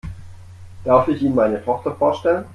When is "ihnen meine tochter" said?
1.21-1.93